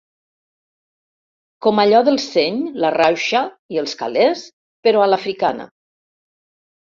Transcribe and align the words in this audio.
Com 1.65 1.81
allò 1.83 1.99
del 2.07 2.17
seny, 2.23 2.57
la 2.85 2.89
rauxa 2.95 3.41
i 3.75 3.79
els 3.81 3.93
calés 4.01 4.41
però 4.87 5.03
a 5.05 5.11
l'africana. 5.11 5.69